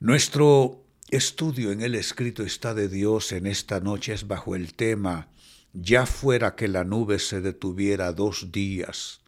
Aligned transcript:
Nuestro 0.00 0.84
estudio 1.10 1.72
en 1.72 1.80
el 1.80 1.94
escrito 1.94 2.42
está 2.42 2.74
de 2.74 2.88
Dios 2.88 3.32
en 3.32 3.46
esta 3.46 3.80
noche 3.80 4.12
es 4.12 4.28
bajo 4.28 4.54
el 4.54 4.74
tema 4.74 5.28
Ya 5.72 6.04
fuera 6.04 6.56
que 6.56 6.68
la 6.68 6.84
nube 6.84 7.18
se 7.18 7.40
detuviera 7.40 8.12
dos 8.12 8.52
días, 8.52 9.22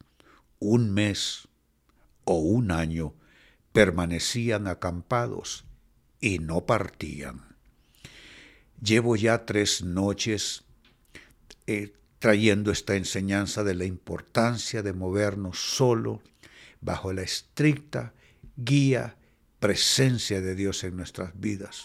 un 0.58 0.92
mes 0.92 1.48
o 2.24 2.38
un 2.38 2.72
año, 2.72 3.14
permanecían 3.72 4.66
acampados 4.66 5.64
y 6.20 6.40
no 6.40 6.66
partían. 6.66 7.56
Llevo 8.80 9.16
ya 9.16 9.46
tres 9.46 9.82
noches 9.82 10.64
eh, 11.66 11.94
trayendo 12.26 12.72
esta 12.72 12.96
enseñanza 12.96 13.62
de 13.62 13.76
la 13.76 13.84
importancia 13.84 14.82
de 14.82 14.92
movernos 14.92 15.60
solo 15.60 16.20
bajo 16.80 17.12
la 17.12 17.22
estricta 17.22 18.14
guía 18.56 19.14
presencia 19.60 20.40
de 20.40 20.56
Dios 20.56 20.82
en 20.82 20.96
nuestras 20.96 21.38
vidas. 21.38 21.84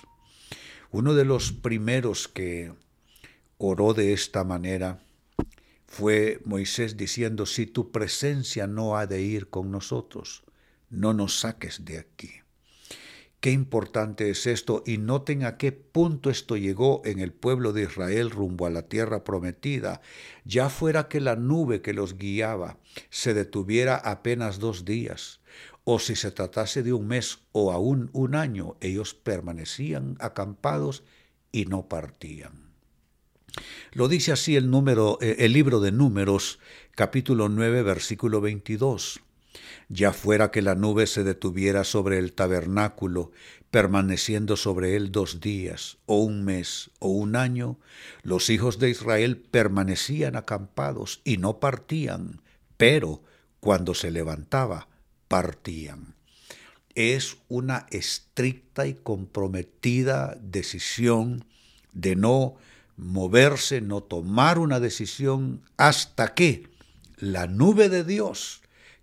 Uno 0.89 1.13
de 1.13 1.25
los 1.25 1.52
primeros 1.52 2.27
que 2.27 2.73
oró 3.59 3.93
de 3.93 4.13
esta 4.13 4.43
manera 4.43 5.03
fue 5.85 6.41
Moisés 6.44 6.97
diciendo, 6.97 7.45
si 7.45 7.67
tu 7.67 7.91
presencia 7.91 8.66
no 8.66 8.97
ha 8.97 9.05
de 9.05 9.21
ir 9.21 9.47
con 9.47 9.69
nosotros, 9.69 10.41
no 10.89 11.13
nos 11.13 11.39
saques 11.39 11.85
de 11.85 11.99
aquí. 11.99 12.41
Qué 13.41 13.50
importante 13.50 14.30
es 14.30 14.45
esto 14.45 14.84
y 14.86 15.00
noten 15.00 15.44
a 15.45 15.58
qué 15.58 15.72
punto 15.72 16.30
esto 16.30 16.58
llegó 16.58 17.02
en 17.05 17.18
el 17.18 17.34
pueblo 17.34 17.73
de 17.73 17.81
Israel 17.81 18.30
rumbo 18.30 18.67
a 18.67 18.70
la 18.70 18.84
tierra 18.84 19.23
prometida. 19.23 20.02
Ya 20.45 20.70
fuera 20.70 21.08
que 21.08 21.20
la 21.20 21.36
nube 21.36 21.81
que 21.81 21.94
los 21.94 22.20
guiaba 22.20 22.77
se 23.09 23.34
detuviera 23.34 23.95
apenas 23.95 24.59
dos 24.59 24.86
días, 24.86 25.40
o 25.86 25.98
si 25.98 26.16
se 26.16 26.30
tratase 26.30 26.83
de 26.83 26.94
un 26.94 27.08
mes 27.08 27.39
o 27.52 27.72
aún 27.72 28.11
un 28.14 28.36
año, 28.36 28.78
ellos 28.80 29.16
permanecían 29.16 30.17
acampados 30.20 31.03
y 31.52 31.66
no 31.66 31.88
partían. 31.89 32.70
Lo 33.92 34.08
dice 34.08 34.31
así 34.31 34.55
el, 34.55 34.70
número, 34.70 35.17
eh, 35.20 35.38
el 35.39 35.53
libro 35.53 35.80
de 35.80 35.92
Números, 35.92 36.59
capítulo 36.92 37.50
9, 37.50 37.81
versículo 37.81 38.39
22. 38.39 39.20
Ya 39.89 40.13
fuera 40.13 40.52
que 40.52 40.61
la 40.61 40.75
nube 40.75 41.07
se 41.07 41.23
detuviera 41.23 41.83
sobre 41.83 42.17
el 42.17 42.33
tabernáculo, 42.33 43.31
permaneciendo 43.71 44.58
sobre 44.58 44.95
él 44.95 45.11
dos 45.11 45.39
días, 45.39 45.97
o 46.05 46.19
un 46.19 46.43
mes, 46.43 46.91
o 46.99 47.09
un 47.09 47.35
año, 47.35 47.80
los 48.21 48.49
hijos 48.49 48.80
de 48.80 48.89
Israel 48.89 49.38
permanecían 49.38 50.35
acampados 50.35 51.21
y 51.23 51.38
no 51.38 51.59
partían, 51.59 52.41
pero 52.77 53.23
cuando 53.59 53.93
se 53.93 54.11
levantaba, 54.11 54.89
partían. 55.27 56.15
Es 56.95 57.38
una 57.47 57.88
estricta 57.89 58.88
y 58.88 58.95
comprometida 58.95 60.38
decisión 60.41 61.45
de 61.93 62.15
no 62.17 62.55
moverse, 62.97 63.81
no 63.81 64.03
tomar 64.03 64.59
una 64.59 64.80
decisión 64.80 65.61
hasta 65.77 66.33
que 66.33 66.69
la 67.17 67.47
nube 67.47 67.88
de 67.88 68.03
Dios, 68.03 68.61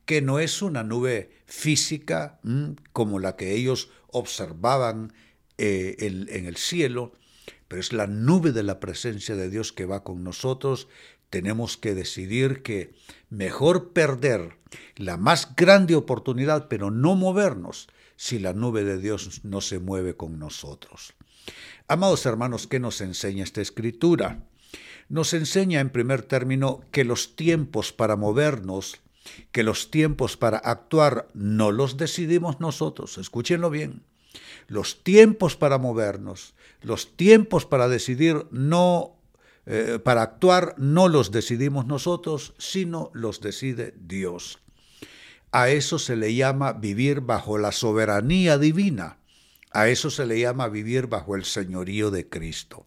que 0.08 0.22
no 0.22 0.38
es 0.38 0.62
una 0.62 0.84
nube 0.84 1.28
física 1.44 2.40
como 2.94 3.18
la 3.18 3.36
que 3.36 3.52
ellos 3.52 3.90
observaban 4.06 5.12
eh, 5.58 5.96
en 5.98 6.46
el 6.46 6.56
cielo, 6.56 7.12
pero 7.68 7.78
es 7.78 7.92
la 7.92 8.06
nube 8.06 8.52
de 8.52 8.62
la 8.62 8.80
presencia 8.80 9.36
de 9.36 9.50
Dios 9.50 9.70
que 9.74 9.84
va 9.84 10.04
con 10.04 10.24
nosotros, 10.24 10.88
tenemos 11.28 11.76
que 11.76 11.94
decidir 11.94 12.62
que 12.62 12.94
mejor 13.28 13.92
perder 13.92 14.56
la 14.96 15.18
más 15.18 15.54
grande 15.54 15.94
oportunidad, 15.94 16.68
pero 16.68 16.90
no 16.90 17.14
movernos 17.14 17.88
si 18.16 18.38
la 18.38 18.54
nube 18.54 18.84
de 18.84 18.98
Dios 18.98 19.44
no 19.44 19.60
se 19.60 19.78
mueve 19.78 20.16
con 20.16 20.38
nosotros. 20.38 21.12
Amados 21.86 22.24
hermanos, 22.24 22.66
¿qué 22.66 22.80
nos 22.80 23.02
enseña 23.02 23.44
esta 23.44 23.60
escritura? 23.60 24.42
Nos 25.10 25.34
enseña 25.34 25.80
en 25.80 25.90
primer 25.90 26.22
término 26.22 26.80
que 26.92 27.04
los 27.04 27.36
tiempos 27.36 27.92
para 27.92 28.16
movernos, 28.16 29.02
que 29.52 29.62
los 29.62 29.90
tiempos 29.90 30.36
para 30.36 30.58
actuar 30.58 31.28
no 31.34 31.72
los 31.72 31.96
decidimos 31.96 32.60
nosotros. 32.60 33.18
Escúchenlo 33.18 33.70
bien. 33.70 34.02
Los 34.66 35.02
tiempos 35.02 35.56
para 35.56 35.78
movernos, 35.78 36.54
los 36.82 37.16
tiempos 37.16 37.64
para 37.64 37.88
decidir 37.88 38.46
no 38.50 39.18
eh, 39.70 39.98
para 40.02 40.22
actuar 40.22 40.74
no 40.78 41.08
los 41.08 41.30
decidimos 41.30 41.86
nosotros, 41.86 42.54
sino 42.56 43.10
los 43.12 43.42
decide 43.42 43.94
Dios. 43.98 44.60
A 45.52 45.68
eso 45.68 45.98
se 45.98 46.16
le 46.16 46.34
llama 46.34 46.72
vivir 46.72 47.20
bajo 47.20 47.58
la 47.58 47.72
soberanía 47.72 48.56
divina. 48.56 49.18
A 49.70 49.88
eso 49.88 50.10
se 50.10 50.24
le 50.24 50.40
llama 50.40 50.68
vivir 50.68 51.06
bajo 51.06 51.36
el 51.36 51.44
señorío 51.44 52.10
de 52.10 52.26
Cristo. 52.26 52.86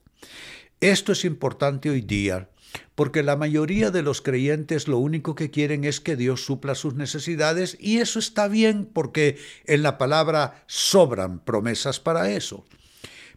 Esto 0.82 1.12
es 1.12 1.26
importante 1.26 1.92
hoy 1.92 2.02
día 2.02 2.50
porque 2.96 3.22
la 3.22 3.36
mayoría 3.36 3.92
de 3.92 4.02
los 4.02 4.22
creyentes 4.22 4.88
lo 4.88 4.98
único 4.98 5.36
que 5.36 5.52
quieren 5.52 5.84
es 5.84 6.00
que 6.00 6.16
Dios 6.16 6.44
supla 6.44 6.74
sus 6.74 6.96
necesidades 6.96 7.78
y 7.80 8.00
eso 8.00 8.18
está 8.18 8.48
bien 8.48 8.90
porque 8.92 9.38
en 9.66 9.84
la 9.84 10.00
palabra 10.00 10.64
sobran 10.66 11.38
promesas 11.38 12.00
para 12.00 12.32
eso. 12.32 12.66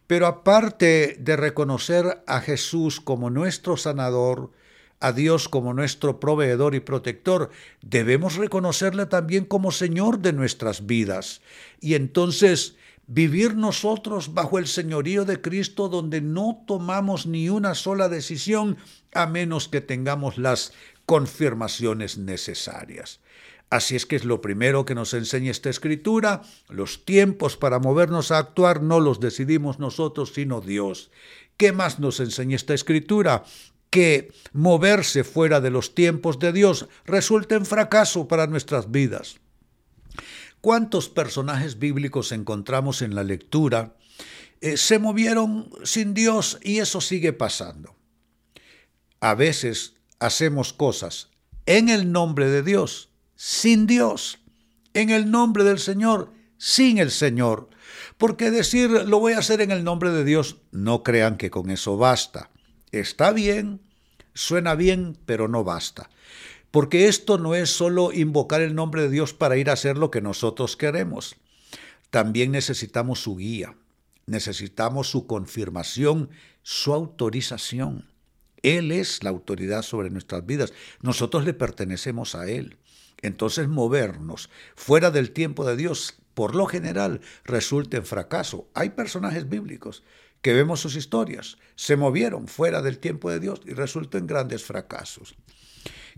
Pero 0.07 0.25
aparte 0.25 1.17
de 1.19 1.35
reconocer 1.35 2.23
a 2.25 2.41
Jesús 2.41 2.99
como 2.99 3.29
nuestro 3.29 3.77
sanador, 3.77 4.51
a 4.99 5.11
Dios 5.11 5.47
como 5.47 5.75
nuestro 5.75 6.19
proveedor 6.19 6.73
y 6.73 6.79
protector, 6.79 7.51
debemos 7.83 8.37
reconocerle 8.37 9.05
también 9.05 9.45
como 9.45 9.71
Señor 9.71 10.17
de 10.17 10.33
nuestras 10.33 10.87
vidas. 10.87 11.41
Y 11.79 11.93
entonces 11.93 12.75
vivir 13.07 13.55
nosotros 13.55 14.33
bajo 14.33 14.59
el 14.59 14.67
señorío 14.67 15.25
de 15.25 15.41
Cristo 15.41 15.89
donde 15.89 16.21
no 16.21 16.63
tomamos 16.67 17.27
ni 17.27 17.49
una 17.49 17.75
sola 17.75 18.09
decisión 18.09 18.77
a 19.13 19.25
menos 19.27 19.67
que 19.67 19.81
tengamos 19.81 20.37
las 20.37 20.73
confirmaciones 21.05 22.17
necesarias. 22.17 23.19
Así 23.69 23.95
es 23.95 24.05
que 24.05 24.15
es 24.15 24.25
lo 24.25 24.41
primero 24.41 24.85
que 24.85 24.95
nos 24.95 25.13
enseña 25.13 25.51
esta 25.51 25.69
escritura. 25.69 26.43
Los 26.69 27.03
tiempos 27.03 27.57
para 27.57 27.79
movernos 27.79 28.31
a 28.31 28.37
actuar 28.37 28.81
no 28.81 28.99
los 28.99 29.19
decidimos 29.19 29.79
nosotros, 29.79 30.33
sino 30.33 30.61
Dios. 30.61 31.11
¿Qué 31.57 31.71
más 31.71 31.99
nos 31.99 32.19
enseña 32.19 32.55
esta 32.55 32.73
escritura? 32.73 33.43
Que 33.89 34.31
moverse 34.53 35.23
fuera 35.23 35.61
de 35.61 35.71
los 35.71 35.95
tiempos 35.95 36.37
de 36.39 36.51
Dios 36.51 36.87
resulta 37.05 37.55
en 37.55 37.65
fracaso 37.65 38.27
para 38.27 38.47
nuestras 38.47 38.91
vidas. 38.91 39.39
¿Cuántos 40.65 41.09
personajes 41.09 41.77
bíblicos 41.77 42.31
encontramos 42.31 43.03
en 43.03 43.13
la 43.13 43.23
lectura? 43.23 43.95
Eh, 44.61 44.77
se 44.77 44.97
movieron 44.97 45.69
sin 45.83 46.15
Dios 46.15 46.57
y 46.63 46.79
eso 46.79 47.01
sigue 47.01 47.33
pasando. 47.33 47.95
A 49.19 49.35
veces 49.35 49.93
hacemos 50.17 50.73
cosas 50.73 51.29
en 51.67 51.87
el 51.87 52.11
nombre 52.11 52.49
de 52.49 52.63
Dios 52.63 53.11
sin 53.35 53.85
Dios, 53.85 54.39
en 54.95 55.11
el 55.11 55.29
nombre 55.29 55.63
del 55.63 55.77
Señor, 55.77 56.33
sin 56.57 56.97
el 56.97 57.11
Señor. 57.11 57.69
Porque 58.17 58.49
decir 58.49 58.89
lo 58.89 59.19
voy 59.19 59.33
a 59.33 59.37
hacer 59.37 59.61
en 59.61 59.69
el 59.69 59.83
nombre 59.83 60.09
de 60.09 60.23
Dios, 60.23 60.57
no 60.71 61.03
crean 61.03 61.37
que 61.37 61.51
con 61.51 61.69
eso 61.69 61.95
basta. 61.95 62.49
Está 62.91 63.33
bien, 63.33 63.81
suena 64.33 64.73
bien, 64.73 65.15
pero 65.27 65.47
no 65.47 65.63
basta. 65.63 66.09
Porque 66.75 67.07
esto 67.07 67.37
no 67.37 67.55
es 67.55 67.69
solo 67.69 68.11
invocar 68.11 68.59
el 68.59 68.75
nombre 68.75 69.03
de 69.03 69.09
Dios 69.09 69.33
para 69.33 69.55
ir 69.55 69.69
a 69.69 69.73
hacer 69.73 69.97
lo 69.97 70.11
que 70.11 70.19
nosotros 70.19 70.75
queremos. 70.75 71.37
También 72.09 72.51
necesitamos 72.51 73.21
su 73.21 73.37
guía, 73.37 73.77
necesitamos 74.25 75.09
su 75.09 75.25
confirmación, 75.25 76.31
su 76.63 76.93
autorización. 76.93 78.09
Él 78.61 78.91
es 78.91 79.23
la 79.23 79.29
autoridad 79.29 79.83
sobre 79.83 80.09
nuestras 80.09 80.45
vidas. 80.45 80.73
Nosotros 81.01 81.45
le 81.45 81.53
pertenecemos 81.53 82.35
a 82.35 82.49
Él. 82.49 82.75
Entonces 83.21 83.69
movernos 83.69 84.49
fuera 84.75 85.11
del 85.11 85.31
tiempo 85.31 85.65
de 85.65 85.77
Dios, 85.77 86.17
por 86.33 86.55
lo 86.55 86.65
general, 86.65 87.21
resulta 87.45 87.95
en 87.95 88.05
fracaso. 88.05 88.67
Hay 88.73 88.89
personajes 88.89 89.47
bíblicos 89.47 90.03
que 90.41 90.51
vemos 90.51 90.81
sus 90.81 90.97
historias, 90.97 91.57
se 91.77 91.95
movieron 91.95 92.49
fuera 92.49 92.81
del 92.81 92.97
tiempo 92.99 93.31
de 93.31 93.39
Dios 93.39 93.61
y 93.63 93.71
resultó 93.71 94.17
en 94.17 94.27
grandes 94.27 94.65
fracasos. 94.65 95.37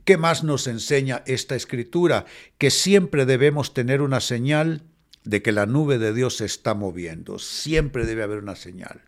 ¿Qué 0.06 0.18
más 0.18 0.44
nos 0.44 0.68
enseña 0.68 1.24
esta 1.26 1.56
escritura? 1.56 2.26
Que 2.58 2.72
siempre 2.72 3.26
debemos 3.26 3.74
tener 3.74 4.02
una 4.02 4.22
señal 4.22 4.84
de 5.24 5.42
que 5.42 5.52
la 5.52 5.66
nube 5.66 5.98
de 5.98 6.14
Dios 6.14 6.38
se 6.38 6.46
está 6.46 6.74
moviendo. 6.74 7.40
Siempre 7.40 8.06
debe 8.06 8.24
haber 8.24 8.40
una 8.40 8.56
señal. 8.56 9.02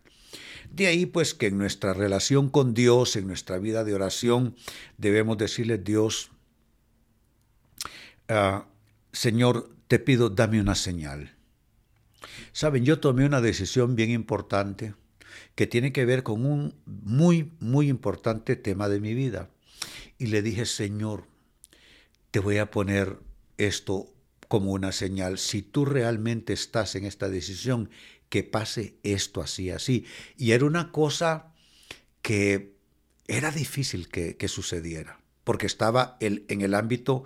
De 0.70 0.86
ahí 0.86 1.06
pues 1.06 1.34
que 1.34 1.46
en 1.46 1.58
nuestra 1.58 1.94
relación 1.94 2.50
con 2.50 2.74
Dios, 2.74 3.16
en 3.16 3.26
nuestra 3.26 3.58
vida 3.58 3.82
de 3.82 3.94
oración, 3.94 4.54
debemos 4.98 5.38
decirle, 5.38 5.78
Dios, 5.78 6.30
Ah, 8.32 8.64
Señor, 9.12 9.74
te 9.88 9.98
pido, 9.98 10.30
dame 10.30 10.60
una 10.60 10.76
señal. 10.76 11.34
Saben, 12.52 12.84
yo 12.84 13.00
tomé 13.00 13.26
una 13.26 13.40
decisión 13.40 13.96
bien 13.96 14.10
importante 14.10 14.94
que 15.56 15.66
tiene 15.66 15.92
que 15.92 16.04
ver 16.04 16.22
con 16.22 16.46
un 16.46 16.76
muy, 16.86 17.52
muy 17.58 17.88
importante 17.88 18.54
tema 18.54 18.88
de 18.88 19.00
mi 19.00 19.14
vida. 19.14 19.50
Y 20.20 20.26
le 20.26 20.42
dije, 20.42 20.66
Señor, 20.66 21.24
te 22.30 22.40
voy 22.40 22.58
a 22.58 22.70
poner 22.70 23.18
esto 23.56 24.12
como 24.48 24.72
una 24.72 24.92
señal. 24.92 25.38
Si 25.38 25.62
tú 25.62 25.86
realmente 25.86 26.52
estás 26.52 26.94
en 26.94 27.06
esta 27.06 27.30
decisión, 27.30 27.88
que 28.28 28.44
pase 28.44 28.98
esto 29.02 29.40
así, 29.40 29.70
así. 29.70 30.04
Y 30.36 30.50
era 30.50 30.66
una 30.66 30.92
cosa 30.92 31.54
que 32.20 32.76
era 33.28 33.50
difícil 33.50 34.08
que, 34.08 34.36
sucediera, 34.46 35.20
porque 35.42 35.64
estaba 35.64 36.18
en 36.20 36.60
el 36.60 36.74
ámbito 36.74 37.24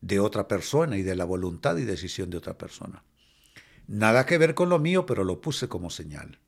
de 0.00 0.18
otra 0.18 0.48
persona 0.48 0.96
y 0.96 1.02
de 1.02 1.16
la 1.16 1.26
voluntad 1.26 1.76
y 1.76 1.84
decisión 1.84 2.30
de 2.30 2.38
otra 2.38 2.56
persona. 2.56 3.04
Nada 3.86 4.24
que 4.24 4.38
ver 4.38 4.54
con 4.54 4.70
lo 4.70 4.78
mío, 4.78 5.04
pero 5.04 5.24
lo 5.24 5.42
puse 5.42 5.68
como 5.68 5.90
señal. 5.90 6.38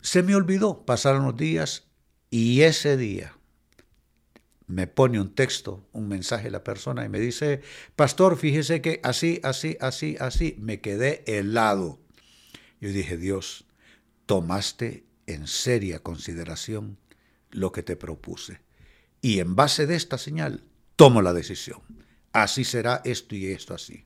Se 0.00 0.22
me 0.22 0.34
olvidó, 0.34 0.86
pasaron 0.86 1.26
los 1.26 1.36
días 1.36 1.84
y 2.30 2.62
ese 2.62 2.96
día 2.96 3.36
me 4.66 4.86
pone 4.86 5.20
un 5.20 5.34
texto, 5.34 5.86
un 5.92 6.08
mensaje 6.08 6.50
la 6.50 6.64
persona 6.64 7.04
y 7.04 7.08
me 7.08 7.20
dice, 7.20 7.60
pastor, 7.96 8.36
fíjese 8.36 8.80
que 8.80 9.00
así, 9.02 9.40
así, 9.42 9.76
así, 9.80 10.16
así, 10.18 10.56
me 10.58 10.80
quedé 10.80 11.22
helado. 11.26 12.00
Yo 12.80 12.88
dije, 12.88 13.16
Dios, 13.16 13.66
tomaste 14.26 15.04
en 15.26 15.46
seria 15.46 16.00
consideración 16.00 16.98
lo 17.50 17.72
que 17.72 17.82
te 17.82 17.96
propuse. 17.96 18.60
Y 19.20 19.40
en 19.40 19.54
base 19.54 19.86
de 19.86 19.96
esta 19.96 20.18
señal, 20.18 20.64
tomo 20.96 21.22
la 21.22 21.32
decisión. 21.32 21.80
Así 22.32 22.64
será 22.64 23.00
esto 23.04 23.34
y 23.34 23.46
esto 23.46 23.74
así. 23.74 24.04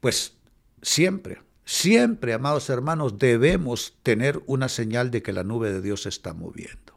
Pues 0.00 0.36
siempre, 0.82 1.40
siempre, 1.64 2.32
amados 2.32 2.70
hermanos, 2.70 3.18
debemos 3.18 3.98
tener 4.02 4.42
una 4.46 4.68
señal 4.68 5.10
de 5.10 5.22
que 5.22 5.32
la 5.32 5.44
nube 5.44 5.72
de 5.72 5.82
Dios 5.82 6.02
se 6.02 6.08
está 6.08 6.32
moviendo 6.32 6.93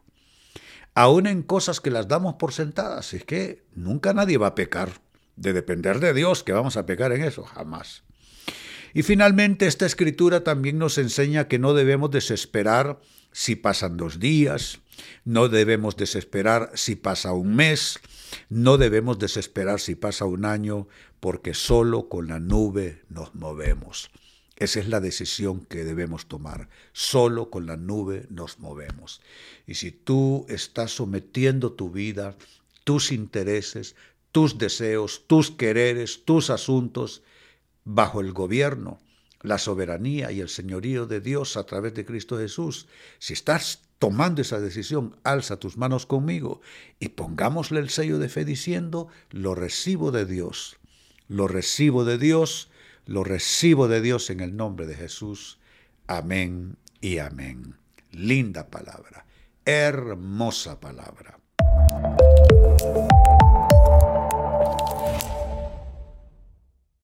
aún 0.97 1.27
en 1.27 1.44
cosas 1.44 1.79
que 1.79 1.91
las 1.91 2.07
damos 2.07 2.38
por 2.38 2.53
sentadas. 2.53 3.13
Es 3.13 3.23
que 3.23 3.63
nunca 3.75 4.13
nadie 4.13 4.39
va 4.39 4.47
a 4.47 4.55
pecar. 4.55 4.89
De 5.35 5.53
depender 5.53 5.99
de 5.99 6.15
Dios 6.15 6.44
que 6.44 6.53
vamos 6.53 6.75
a 6.75 6.88
pecar 6.88 7.11
en 7.11 7.23
eso, 7.23 7.44
jamás. 7.44 8.03
Y 8.95 9.03
finalmente 9.03 9.67
esta 9.67 9.85
escritura 9.85 10.44
también 10.44 10.79
nos 10.79 10.97
enseña 10.97 11.47
que 11.47 11.59
no 11.59 11.75
debemos 11.75 12.09
desesperar 12.09 12.99
si 13.31 13.55
pasan 13.55 13.97
dos 13.97 14.19
días, 14.19 14.79
no 15.23 15.49
debemos 15.49 15.95
desesperar 15.97 16.71
si 16.73 16.95
pasa 16.95 17.33
un 17.33 17.55
mes, 17.55 18.00
no 18.50 18.79
debemos 18.79 19.19
desesperar 19.19 19.79
si 19.79 19.93
pasa 19.93 20.25
un 20.25 20.45
año, 20.45 20.88
porque 21.19 21.53
solo 21.53 22.09
con 22.09 22.27
la 22.27 22.39
nube 22.39 23.03
nos 23.09 23.35
movemos. 23.35 24.09
Esa 24.57 24.80
es 24.80 24.88
la 24.88 25.00
decisión 25.00 25.65
que 25.65 25.83
debemos 25.83 26.25
tomar. 26.25 26.68
Solo 26.92 27.51
con 27.51 27.68
la 27.68 27.77
nube 27.77 28.25
nos 28.30 28.59
movemos. 28.59 29.21
Y 29.68 29.75
si 29.75 29.92
tú 29.92 30.45
estás 30.50 30.95
sometiendo 30.95 31.74
tu 31.74 31.92
vida, 31.92 32.36
tus 32.83 33.12
intereses, 33.12 33.95
tus 34.31 34.57
deseos, 34.57 35.24
tus 35.27 35.51
quereres, 35.51 36.25
tus 36.25 36.50
asuntos, 36.50 37.21
bajo 37.86 38.19
el 38.19 38.33
gobierno, 38.33 39.00
la 39.42 39.59
soberanía 39.59 40.31
y 40.31 40.42
el 40.42 40.50
señorío 40.50 41.06
de 41.06 41.21
Dios 41.21 41.56
a 41.56 41.65
través 41.65 41.94
de 41.94 42.06
Cristo 42.06 42.38
Jesús, 42.38 42.88
si 43.19 43.33
estás 43.33 43.83
tomando 44.00 44.42
esa 44.42 44.60
decisión, 44.60 45.15
alza 45.24 45.57
tus 45.57 45.77
manos 45.77 46.06
conmigo 46.06 46.62
y 47.00 47.10
pongámosle 47.10 47.80
el 47.80 47.89
sello 47.89 48.18
de 48.18 48.30
fe 48.30 48.44
diciendo, 48.44 49.07
lo 49.30 49.53
recibo 49.53 50.12
de 50.12 50.25
Dios, 50.25 50.77
lo 51.27 51.48
recibo 51.48 52.03
de 52.06 52.18
Dios, 52.18 52.69
lo 53.07 53.24
recibo 53.24 53.88
de 53.88 54.01
Dios 54.01 54.30
en 54.30 54.42
el 54.42 54.56
nombre 54.56 54.86
de 54.86 54.95
Jesús. 54.95 55.59
Amén 56.06 56.77
y 57.01 57.18
amén. 57.18 57.75
Linda 58.12 58.69
palabra, 58.69 59.25
hermosa 59.65 60.80
palabra. 60.80 61.39